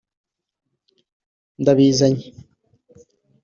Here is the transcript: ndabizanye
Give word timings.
ndabizanye 1.61 2.27